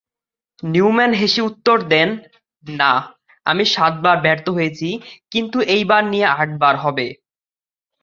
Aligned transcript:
Neumann 0.63 1.11
হেসে 1.13 1.41
উত্তর 1.41 1.77
দেন, 1.89 2.09
"না, 2.63 2.91
আমি 3.45 3.63
সাতবার 3.65 4.17
ব্যর্থ 4.21 4.45
হয়েছি, 4.49 4.89
কিন্তু 5.31 5.57
এইবার 5.75 6.01
নিয়ে 6.05 6.27
আটবার 6.35 6.75
হবে।" 6.77 7.07